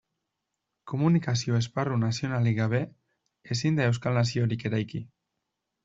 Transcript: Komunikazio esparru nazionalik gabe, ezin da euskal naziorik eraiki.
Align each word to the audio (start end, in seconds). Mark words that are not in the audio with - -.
Komunikazio 0.91 1.59
esparru 1.59 1.99
nazionalik 2.05 2.57
gabe, 2.63 2.83
ezin 3.57 3.81
da 3.81 3.89
euskal 3.93 4.21
naziorik 4.23 4.71
eraiki. 4.73 5.09